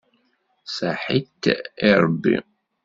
Ṣaḥit 0.77 1.43
i 1.89 1.91
Ṛebbi. 2.03 2.37